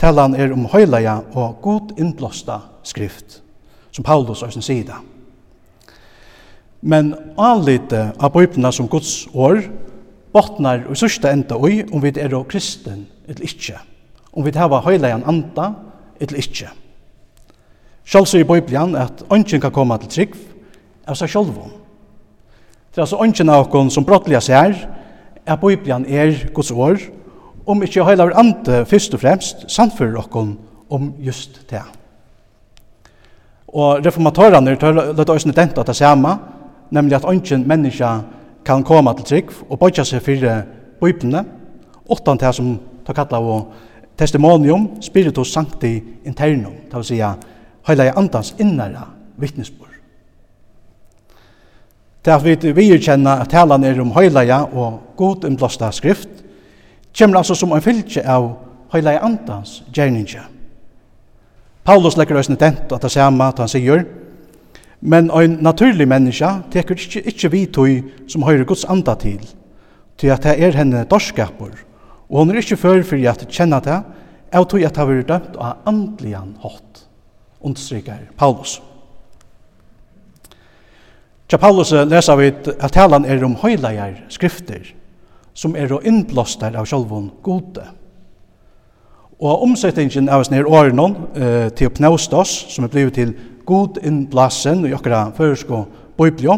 Talan 0.00 0.34
er 0.34 0.52
om 0.52 0.68
høyleia 0.68 1.20
og 1.32 1.60
god 1.62 1.94
innblåsta 1.98 2.60
skrift, 2.84 3.42
som 3.92 4.04
Paulus 4.04 4.42
nøysene 4.44 4.64
sier 4.64 4.84
det. 4.88 5.09
Men 6.80 7.12
anlite 7.36 8.10
av 8.18 8.32
bøypna 8.32 8.72
som 8.72 8.88
Guds 8.88 9.26
år 9.34 9.66
botnar 10.32 10.86
og 10.88 10.96
sørste 10.96 11.28
enda 11.28 11.58
oi 11.58 11.82
om 11.90 12.00
vi 12.02 12.12
er 12.16 12.32
kristen 12.48 13.06
eller 13.28 13.44
ikkje. 13.44 13.76
Om 14.32 14.46
vi 14.46 14.52
har 14.56 14.86
høyleian 14.86 15.26
anda 15.26 15.74
eller 16.20 16.38
ikkje. 16.38 16.68
så 18.04 18.24
sier 18.24 18.44
Bibelen 18.44 18.96
at 18.96 19.22
ønsken 19.30 19.60
kan 19.60 19.70
komme 19.70 19.98
til 19.98 20.08
trygg 20.08 20.34
av 21.06 21.14
seg 21.14 21.28
sjálfum. 21.28 21.70
Det 22.90 22.98
er 22.98 23.04
altså 23.04 23.22
ønsken 23.22 23.48
av 23.48 23.66
okkon 23.66 23.90
som 23.90 24.04
brottliga 24.04 24.40
ser, 24.40 24.74
at 25.46 25.60
Bibelen 25.60 26.06
er 26.06 26.50
Guds 26.54 26.70
år, 26.70 26.98
om 27.66 27.82
ikkje 27.82 28.04
høyleian 28.04 28.34
anda 28.34 28.82
først 28.84 29.14
og 29.14 29.20
fremst 29.20 29.64
samfører 29.70 30.18
okkon 30.24 30.56
om 30.90 31.12
just 31.22 31.60
det. 31.70 31.82
Og 33.68 34.02
reformatorene 34.02 34.74
tar 34.76 34.96
løtt 34.96 35.30
øyne 35.30 35.54
at 35.54 35.86
det 35.86 35.96
samme, 35.96 36.38
nemlig 36.90 37.16
at 37.16 37.28
ønsken 37.28 37.68
menneska 37.68 38.20
kan 38.64 38.84
komme 38.84 39.14
til 39.16 39.24
trygg 39.24 39.52
og 39.68 39.78
bøtja 39.78 40.04
seg 40.04 40.22
fyrir 40.22 40.64
bøyplene, 41.00 41.44
åttan 42.10 42.38
til 42.38 42.54
som 42.54 42.72
tar 43.06 43.16
kalla 43.16 43.38
av 43.40 43.62
testimonium 44.18 44.88
spiritus 45.02 45.52
sancti 45.52 45.94
internum, 46.24 46.74
det 46.90 46.96
vil 46.96 47.04
sija 47.04 47.34
heila 47.88 48.08
i 48.10 48.16
andans 48.16 48.54
innara 48.58 49.06
vittnesbord. 49.40 49.88
Det 52.24 52.32
at 52.34 52.44
vi 52.44 52.72
virkjenner 52.76 53.40
at 53.40 53.48
talan 53.48 53.84
er 53.84 54.00
om 54.00 54.12
høyleia 54.12 54.66
og 54.76 55.16
god 55.16 55.46
innblåsta 55.48 55.88
skrift, 55.92 56.28
kommer 57.16 57.38
altså 57.40 57.54
som 57.54 57.72
en 57.72 57.82
fylgje 57.82 58.26
av 58.28 58.50
høyleia 58.92 59.22
andans 59.24 59.80
gjerninga. 59.94 60.44
Paulus 61.84 62.18
legger 62.20 62.36
oss 62.36 62.50
nedent 62.52 62.92
at 62.92 63.02
det 63.02 63.10
samme 63.10 63.48
at 63.48 63.58
han 63.58 63.70
sier, 63.72 64.04
Men 65.00 65.30
ein 65.32 65.58
naturlig 65.64 66.08
menneske 66.08 66.48
tekur 66.72 66.98
ikkje, 66.98 67.22
ikkje 67.32 67.50
vi 67.52 67.62
tog 67.72 68.10
som 68.28 68.44
høyre 68.44 68.66
Guds 68.68 68.84
anda 68.84 69.14
til, 69.16 69.40
til 70.20 70.32
at 70.34 70.44
det 70.44 70.58
er 70.60 70.76
henne 70.76 71.06
dorskapur, 71.08 71.72
og 72.28 72.42
hon 72.42 72.52
er 72.52 72.60
ikkje 72.60 72.78
før 72.80 73.00
fyrir 73.08 73.32
at 73.32 73.46
kjenna 73.48 73.80
det, 73.84 73.96
av 74.52 74.66
tog 74.68 74.82
at 74.84 74.92
det 74.92 75.00
har 75.00 75.08
vært 75.08 75.30
dømt 75.30 75.56
av 75.56 75.88
andlian 75.88 76.52
hatt, 76.60 77.04
understryker 77.64 78.28
Paulus. 78.36 78.80
Tja 81.50 81.58
Paulus 81.58 81.90
leser 81.90 82.36
vi 82.38 82.50
at 82.52 82.92
talan 82.94 83.24
er 83.26 83.40
om 83.42 83.56
høyleier 83.58 84.20
skrifter, 84.30 84.84
som 85.56 85.72
er 85.74 85.90
og 85.90 86.04
innblåster 86.06 86.76
av 86.78 86.86
sjolvun 86.86 87.32
gode. 87.42 87.82
Og 89.40 89.64
omsettingen 89.64 90.28
av 90.28 90.44
oss 90.44 90.52
nere 90.52 90.68
årenon 90.68 91.16
eh, 91.34 91.70
til 91.74 91.90
pneustos, 91.96 92.52
som 92.70 92.84
er 92.84 92.92
blivet 92.92 93.16
til 93.16 93.32
god 93.70 94.00
innblasen 94.02 94.82
i 94.88 94.94
okra 94.94 95.28
føresko 95.36 95.84
biblio, 96.18 96.56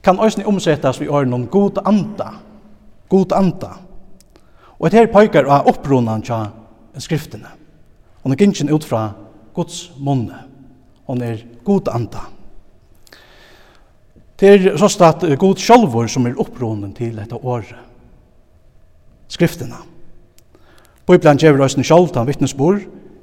kan 0.00 0.20
òsne 0.20 0.48
omsettas 0.48 1.00
vi 1.00 1.08
åren 1.08 1.34
om 1.36 1.46
god 1.52 1.82
anda, 1.84 2.32
god 3.08 3.34
anda. 3.36 3.74
Og 4.80 4.88
et 4.88 4.96
her 4.96 5.10
pekar 5.12 5.48
av 5.52 5.68
opprunan 5.68 6.24
tja 6.24 6.46
skriftene. 6.96 7.52
Hon 8.24 8.32
er 8.32 8.40
gynnsin 8.40 8.72
ut 8.72 8.84
fra 8.84 9.10
Guds 9.56 9.90
munne. 10.00 10.46
Hon 11.08 11.20
er 11.22 11.42
god 11.64 11.90
anda. 11.92 12.24
Det 14.40 14.48
er 14.48 14.80
sånn 14.80 15.04
at 15.04 15.26
god 15.40 15.60
sjálfur 15.60 16.08
som 16.08 16.26
er 16.26 16.40
opprunan 16.40 16.94
til 16.96 17.12
dette 17.20 17.36
året. 17.36 17.76
Skriftene. 19.28 19.84
Bibelen 21.06 21.38
gjør 21.38 21.60
oss 21.66 21.76
en 21.76 21.84
sjálf, 21.84 22.16
vittnesbor, 22.26 22.80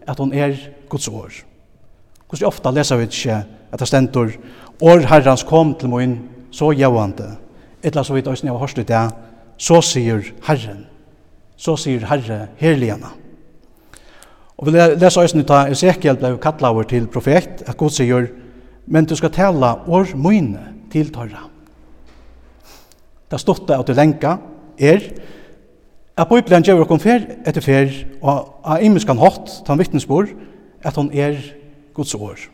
at 0.08 0.20
hon 0.22 0.34
er 0.34 0.54
Guds 0.90 1.08
år. 1.10 1.34
Hvordan 2.28 2.48
ofta 2.48 2.72
leser 2.72 3.00
vi 3.00 3.08
ikke 3.08 3.44
at 3.72 3.80
det 3.80 3.88
stendur 3.88 4.32
År 4.82 5.08
herrans 5.10 5.44
kom 5.44 5.74
til 5.76 5.90
min, 5.90 6.20
så 6.52 6.72
gjevande». 6.72 7.38
Etla 7.84 8.04
så 8.04 8.14
vidt 8.14 8.28
òsne 8.28 8.52
av 8.52 8.60
hørst 8.62 8.78
ut 8.78 8.90
det, 8.90 9.04
så 9.58 9.80
sier 9.86 10.22
Herren. 10.48 10.86
Så 11.58 11.78
sier 11.78 12.06
Herre 12.10 12.48
herligene. 12.60 13.10
Og 14.58 14.68
vi 14.68 14.74
leser 14.74 15.24
òsne 15.24 15.46
ut 15.46 15.54
av 15.54 15.72
Ezekiel 15.72 16.18
ble 16.18 16.36
kattla 16.42 16.72
over 16.74 16.88
til 16.90 17.08
profet, 17.08 17.62
at 17.66 17.78
god 17.78 17.94
sier, 17.94 18.32
men 18.88 19.06
du 19.06 19.16
skal 19.16 19.34
tala 19.34 19.76
år 19.88 20.16
mine 20.18 20.74
til 20.92 21.12
tørra. 21.14 21.46
Det 23.28 23.40
stått 23.42 23.70
av 23.76 23.84
til 23.86 23.98
lenka 23.98 24.38
er 24.80 25.04
at 26.18 26.30
Bibelen 26.30 26.66
gjør 26.66 26.86
okkur 26.86 27.02
fer 27.04 27.26
etter 27.46 27.62
fer 27.62 27.92
og 28.22 28.64
av 28.66 28.82
imenskan 28.82 29.20
hatt, 29.22 29.60
tan 29.68 29.78
vittnesbord, 29.78 30.32
at 30.82 30.96
hon 30.98 31.12
er 31.14 31.38
Guds 31.98 32.14
år. 32.16 32.46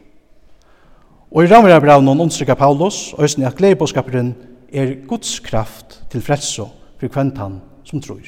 Og 1.34 1.44
i 1.44 1.50
ramverabravn 1.50 2.08
og 2.08 2.20
understrykker 2.24 2.56
Paulus, 2.56 3.14
øysen 3.20 3.44
i 3.44 3.46
at 3.50 3.58
gleibåskaperen 3.58 4.36
er 4.74 4.96
Guds 5.08 5.40
kraft 5.44 6.00
til 6.12 6.22
fredso 6.22 6.70
for 7.00 7.12
kvendt 7.12 7.38
han 7.38 7.60
som 7.84 8.02
tror. 8.02 8.22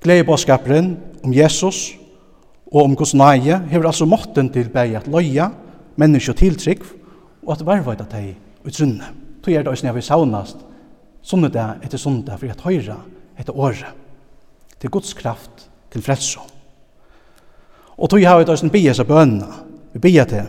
Gleibåskaperen 0.00 0.96
om 1.24 1.34
Jesus 1.34 1.98
og 2.72 2.84
om 2.84 2.96
Guds 2.96 3.14
nøye 3.14 3.58
hever 3.70 3.90
altså 3.90 4.06
måtten 4.06 4.52
til 4.54 4.70
bæg 4.70 4.94
at 4.96 5.08
løye 5.10 5.50
mennesker 5.96 6.36
tiltrykk 6.38 6.84
og 7.46 7.56
at 7.56 7.64
varvøyda 7.66 8.06
teg 8.08 8.36
ut 8.64 8.74
trunne. 8.74 9.10
Tog 9.42 9.54
er 9.54 9.66
det 9.66 9.72
øysen 9.72 9.90
jeg 9.90 10.04
saunast 10.04 10.62
sunnet 11.22 11.58
etter 11.82 11.98
sunnet 11.98 12.38
for 12.38 12.50
at 12.50 12.62
høyra 12.62 13.00
etter 13.38 13.56
året 13.56 13.90
til 14.78 14.90
Guds 14.90 15.12
kraft 15.14 15.68
til 15.90 16.02
frelse. 16.02 16.38
Og 17.98 18.10
tog 18.10 18.22
har 18.22 18.38
vi 18.38 18.46
døysen 18.46 18.70
bia 18.70 18.94
seg 18.94 19.08
bønna. 19.08 19.48
Vi 19.92 20.02
bia 20.02 20.24
til. 20.28 20.46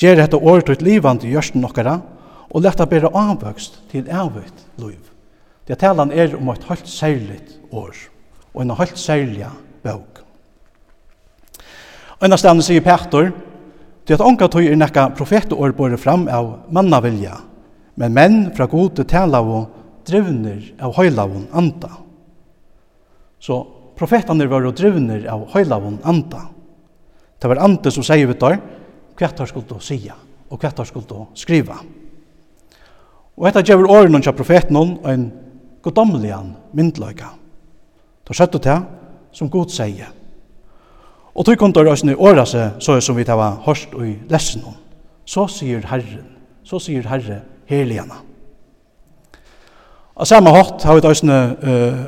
Gjer 0.00 0.16
dette 0.16 0.38
året 0.40 0.70
ut 0.72 0.82
livand 0.82 1.24
i 1.24 1.34
gjørsten 1.34 1.64
okkara, 1.68 1.98
og 2.50 2.64
leta 2.64 2.86
bera 2.88 3.10
avvøkst 3.14 3.76
til 3.92 4.08
avvøkt 4.08 4.64
liv. 4.80 5.00
Det 5.68 5.78
talan 5.78 6.10
er 6.10 6.32
om 6.38 6.48
et 6.50 6.64
halvt 6.66 6.88
særligt 6.88 7.58
år, 7.70 7.92
og 8.54 8.62
en 8.62 8.74
halvt 8.74 8.98
særliga 8.98 9.52
bøk. 9.84 10.22
Øyna 12.20 12.36
stedene 12.36 12.64
sier 12.64 12.82
Petor, 12.84 13.30
til 14.06 14.16
at 14.16 14.24
onka 14.24 14.48
tog 14.50 14.64
er 14.64 14.76
nekka 14.76 15.10
profetår 15.16 15.76
bore 15.76 15.98
fram 16.00 16.26
av 16.28 16.48
mannavilja, 16.72 17.36
men 18.00 18.16
menn 18.16 18.38
fra 18.56 18.66
gode 18.66 19.04
tala 19.04 19.42
og 19.44 19.68
drivner 20.08 20.64
av 20.80 20.96
høylavun 20.96 21.46
anda. 21.52 21.92
Så 23.38 23.60
profetane 23.96 24.48
var 24.48 24.66
drivner 24.72 25.28
av 25.30 25.46
høylavun 25.52 26.00
anda. 26.04 26.48
Det 27.40 27.48
var 27.48 27.62
anden 27.64 27.92
som 27.92 28.04
sier 28.04 28.28
vi 28.28 28.36
der, 28.36 28.60
hva 29.16 29.28
tar 29.32 29.48
skulle 29.48 29.68
du 29.68 29.80
sige, 29.80 30.12
og 30.50 30.60
hva 30.60 30.70
tar 30.70 30.88
skulle 30.88 31.08
du 31.08 31.26
skriva. 31.34 31.78
Og 33.36 33.48
etter 33.48 33.64
gjør 33.64 33.88
årene 33.88 34.20
til 34.20 34.36
profeten 34.36 34.76
og 34.76 35.06
en 35.08 35.30
godomlig 35.82 36.34
myndløyga. 36.76 37.30
Da 38.28 38.36
skjøtte 38.36 38.60
det 38.60 38.78
som 39.32 39.50
god 39.50 39.72
sier. 39.72 40.10
Og 41.34 41.46
tog 41.46 41.56
kom 41.56 41.72
til 41.72 41.86
røsene 41.88 42.16
åra 42.18 42.44
seg, 42.44 42.80
så 42.82 42.98
som 43.00 43.16
vi 43.16 43.24
tar 43.24 43.62
hørst 43.64 43.94
og 43.94 44.04
i 44.04 44.18
lesen 44.28 44.66
om. 44.66 44.76
Så 45.24 45.46
sier 45.48 45.86
Herren, 45.86 46.26
så 46.64 46.80
sier 46.82 47.06
Herre 47.08 47.40
heligene. 47.70 48.18
Og 50.20 50.26
samme 50.28 50.52
hatt 50.52 50.82
har 50.84 50.98
vi 50.98 51.04
tøysene 51.04 51.38
uh, 51.64 52.00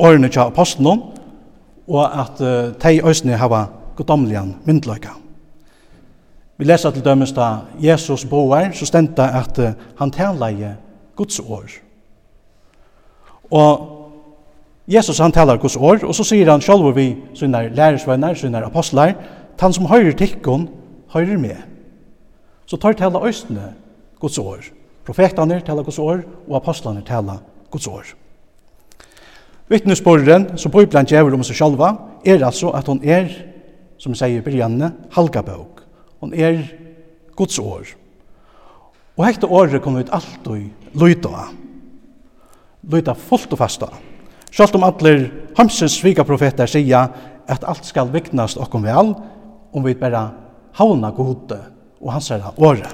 årene 0.00 0.30
til 0.32 0.40
apostelen, 0.46 1.02
og 1.88 2.04
at 2.06 2.40
uh, 2.40 2.72
de 2.80 3.02
øysene 3.04 3.36
har 3.36 3.50
godomlian 3.96 4.56
myndløyga. 4.64 5.16
Vi 6.58 6.64
lesa 6.68 6.90
til 6.90 7.04
dømes 7.04 7.32
da 7.32 7.64
Jesus 7.80 8.24
boar, 8.28 8.70
så 8.72 8.86
stenda 8.86 9.30
at 9.40 9.58
han 9.98 10.10
taleie 10.10 10.76
Guds 11.16 11.40
år. 11.40 11.70
Og 13.50 13.88
Jesus 14.88 15.18
han 15.18 15.32
talar 15.32 15.56
Guds 15.56 15.76
år, 15.76 16.04
og 16.04 16.14
så 16.14 16.24
sier 16.26 16.50
han 16.50 16.62
sjálv 16.62 16.94
vi 16.96 17.14
sine 17.38 17.68
lærersvenner, 17.74 18.34
sine 18.34 18.64
apostlar, 18.64 19.14
han 19.60 19.72
som 19.72 19.86
høyrer 19.86 20.16
tikkun, 20.18 20.68
høyrer 21.12 21.38
med. 21.38 21.56
Så 22.66 22.76
tar 22.76 22.96
tala 22.98 23.20
østene 23.28 23.72
Guds 24.20 24.38
år. 24.38 24.64
Profetane 25.06 25.60
tala 25.60 25.82
Guds 25.82 25.98
år, 25.98 26.24
og 26.48 26.56
apostlane 26.56 27.02
tala 27.06 27.38
Guds 27.70 27.86
år. 27.86 28.14
Vittnesborren 29.68 30.58
som 30.58 30.72
Bibelen 30.72 31.06
gjever 31.06 31.34
om 31.34 31.44
seg 31.46 31.56
sjálva, 31.56 31.94
er 32.26 32.42
altså 32.44 32.72
at 32.74 32.86
hon 32.90 33.00
er 33.04 33.30
som 34.02 34.14
sier 34.18 34.40
i 34.40 34.44
byrjanne, 34.44 34.90
halgabøk. 35.14 35.82
Hon 36.22 36.34
er 36.34 36.64
Guds 37.38 37.58
år. 37.62 37.92
Og 39.14 39.26
hekta 39.26 39.46
året 39.46 39.82
kommer 39.84 40.02
ut 40.02 40.14
alt 40.14 40.48
og 40.50 40.98
løyta 40.98 41.30
av. 41.30 41.52
Løyta 42.90 43.14
fullt 43.14 43.52
og 43.54 43.60
fasta. 43.60 43.92
Sjalt 44.52 44.74
om 44.76 44.84
alle 44.84 45.14
hamsens 45.56 46.00
svika 46.00 46.26
profeter 46.26 46.68
sier 46.68 47.12
at 47.48 47.66
alt 47.68 47.86
skal 47.86 48.10
viknast 48.12 48.58
okkom 48.60 48.84
vel, 48.84 49.14
om 49.72 49.86
vi 49.86 49.94
bara 49.96 50.26
havna 50.76 51.12
gode 51.14 51.60
og 52.02 52.12
hans 52.12 52.30
er 52.34 52.42
året. 52.58 52.90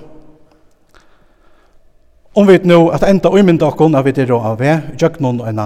Om 2.37 2.47
vi 2.47 2.59
nå 2.69 2.83
at 2.95 3.07
enda 3.09 3.33
umynda 3.33 3.67
okkom 3.73 3.97
at 3.99 4.07
vi 4.07 4.12
er 4.23 4.33
av 4.37 4.61
vi, 4.61 4.75
jøgnon 5.00 5.41
og 5.41 5.49
enn 5.49 5.63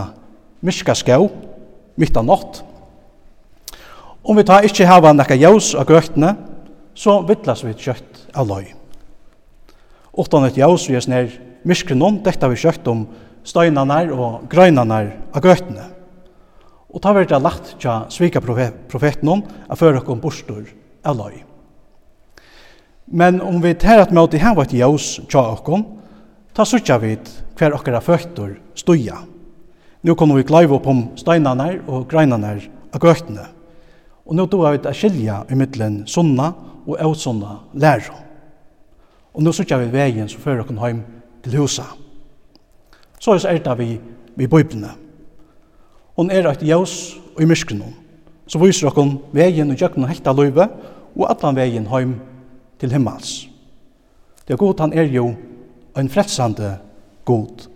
myska 0.63 0.95
skau, 0.95 1.27
mitt 1.99 2.17
av 2.17 2.25
nått, 2.25 2.63
Om 4.23 4.39
vi 4.39 4.45
tar 4.47 4.63
ikkje 4.63 4.87
hava 4.87 5.11
nekka 5.17 5.35
jaus 5.35 5.73
av 5.75 5.89
grøktene, 5.89 6.37
så 6.95 7.19
vittlas 7.27 7.65
vi 7.67 7.73
kjøtt 7.75 8.29
av 8.39 8.47
løy. 8.47 8.69
Åttan 10.15 10.45
et 10.47 10.59
jaus 10.61 10.85
vi 10.87 10.95
er 10.95 11.03
snær 11.03 11.33
myskrenon, 11.67 12.21
detta 12.23 12.47
vi 12.53 12.61
kjøtt 12.61 12.87
om 12.93 13.07
støynene 13.43 14.05
og 14.15 14.45
grøynene 14.53 14.99
av 15.35 15.43
grøktene. 15.43 15.89
Og 16.93 17.03
ta 17.03 17.15
verda 17.17 17.41
lagt 17.43 17.73
tja 17.83 18.05
svika 18.13 18.43
profeten 18.45 19.33
av 19.33 19.81
fyrir 19.81 19.99
dere 19.99 20.17
bostur 20.23 20.69
av 21.03 21.19
løy. 21.19 21.41
Men 23.11 23.41
om 23.43 23.59
vi 23.65 23.73
tar 23.75 24.05
at 24.05 24.13
møte 24.15 24.39
hava 24.39 24.63
et 24.69 24.77
jaus 24.77 25.17
til 25.19 25.49
dere, 25.67 25.81
ta 26.55 26.69
sutja 26.69 27.01
vi 27.03 27.17
hver 27.59 27.75
okkara 27.75 28.05
føttur 28.05 28.55
støya. 28.79 29.19
Nå 30.07 30.15
kommer 30.15 30.39
vi 30.39 30.47
klaiva 30.47 30.79
opp 30.79 30.87
om 30.87 31.03
støynene 31.19 31.81
og 31.89 32.07
grøynene 32.13 32.55
av 32.93 33.03
grøktene. 33.03 33.49
Og 34.27 34.37
nå 34.37 34.47
tog 34.47 34.65
jeg 34.67 34.81
ut 34.81 34.87
å 34.87 34.95
skilja 34.95 35.41
i 35.51 35.59
middelen 35.59 36.03
sunna 36.07 36.53
og 36.87 36.99
avsunna 37.01 37.59
lærer. 37.75 38.13
Og 39.33 39.43
nå 39.43 39.53
sitter 39.57 39.81
vi 39.81 39.93
veien 39.93 40.29
som 40.29 40.43
fører 40.43 40.63
oss 40.65 40.71
hjem 40.71 41.03
til 41.43 41.59
huset. 41.59 41.87
Så 43.19 43.39
er 43.49 43.63
det 43.63 43.79
vi 43.79 43.93
i 44.37 44.47
bøyblene. 44.47 44.91
Hon 46.17 46.31
er 46.31 46.47
et 46.51 46.63
jævs 46.63 47.17
og 47.35 47.43
i 47.43 47.49
myskene. 47.49 47.89
Så 48.47 48.61
viser 48.61 48.91
oss 48.91 49.17
veien 49.33 49.71
og 49.71 49.79
gjøkken 49.79 50.05
og 50.05 50.11
hekta 50.11 50.35
løyve 50.37 50.69
og 51.17 51.29
allan 51.31 51.57
veien 51.57 51.89
hjem 51.89 52.17
til 52.79 52.93
himmels. 52.93 53.49
Det 54.47 54.55
er 54.55 54.61
god 54.61 54.81
han 54.81 54.93
er 54.93 55.09
jo 55.09 55.33
en 55.97 56.09
frelsande 56.09 56.77
god. 57.25 57.69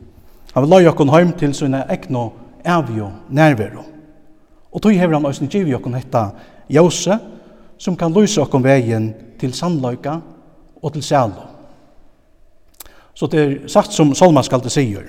Han 0.53 0.65
vil 0.65 0.75
løy 0.75 0.91
oss 0.91 1.15
hjem 1.15 1.33
til 1.39 1.55
sine 1.55 1.85
egne 1.89 2.31
avgjå 2.65 3.11
nærvero. 3.31 3.96
Og 4.77 4.83
tog 4.85 4.93
hever 4.93 5.17
han 5.17 5.25
òsne 5.25 5.49
giv 5.49 5.71
jokken 5.71 5.97
hetta 5.97 6.29
jause, 6.69 7.17
som 7.81 7.97
kan 7.97 8.13
lysa 8.13 8.43
okken 8.45 8.65
vegin 8.65 9.15
til 9.41 9.55
sannløyka 9.57 10.19
og 10.83 10.93
til 10.93 11.05
sælo. 11.05 11.47
Så 13.17 13.29
det 13.33 13.41
er 13.41 13.69
sagt 13.73 13.97
som 13.97 14.13
salmaskalde 14.15 14.71
sier, 14.73 15.09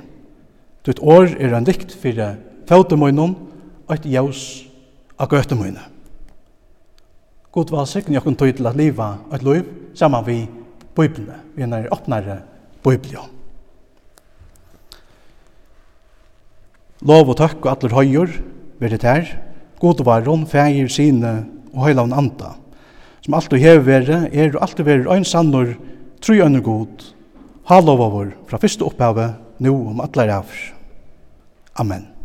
Tutt 0.88 1.02
år 1.04 1.34
er 1.36 1.52
en 1.52 1.66
dikt 1.68 1.92
fyrir 1.92 2.38
fautemøynun 2.70 3.34
og 3.90 3.96
et 3.98 4.06
jaus 4.08 4.44
av 5.20 5.28
gøtemøyne. 5.28 5.82
God 7.52 7.74
var 7.74 7.90
sikken 7.92 8.16
jokken 8.16 8.38
tog 8.40 8.54
til 8.56 8.70
at 8.70 8.78
liva 8.80 9.18
et 9.36 9.44
liv 9.44 9.66
saman 9.98 10.24
vi 10.24 10.38
bøyblene, 10.96 11.42
vi 11.58 11.66
er 11.66 11.72
nær 11.74 11.90
åpnare 11.92 12.38
bøyblion. 12.86 13.34
Lov 17.04 17.34
og 17.34 17.38
takk 17.42 17.60
og 17.66 17.74
atler 17.74 17.98
høyur, 17.98 18.32
verdet 18.80 19.04
her, 19.04 19.28
God 19.80 20.02
var 20.06 20.26
rom, 20.26 20.46
fægir, 20.50 20.90
sine 20.90 21.46
og 21.74 21.86
heilavn 21.86 22.16
anda, 22.18 22.56
som 23.22 23.38
alltid 23.38 23.62
hever 23.62 23.86
vere, 23.86 24.20
er 24.34 24.56
og 24.56 24.64
alltid 24.66 24.88
vere 24.88 25.14
ein 25.14 25.28
sannur, 25.28 25.76
tru 26.22 26.40
øyne 26.42 26.64
god, 26.66 27.12
halov 27.70 28.02
av 28.02 28.14
vår, 28.18 28.36
fra 28.50 28.62
fyrste 28.62 28.88
opphavet, 28.88 29.38
nu 29.62 29.74
om 29.76 30.02
atler 30.02 30.34
avr. 30.40 30.62
Amen. 31.78 32.17